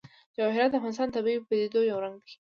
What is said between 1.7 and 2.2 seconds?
یو رنګ